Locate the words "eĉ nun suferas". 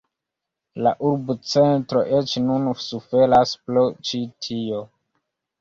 2.21-3.55